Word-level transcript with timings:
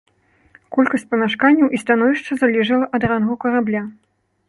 Колькасць 0.75 1.05
памяшканняў 1.11 1.67
і 1.79 1.81
становішча 1.83 2.41
залежалі 2.43 2.91
ад 3.01 3.09
рангу 3.13 3.41
карабля. 3.45 3.81